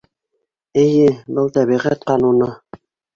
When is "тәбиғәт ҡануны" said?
1.57-2.49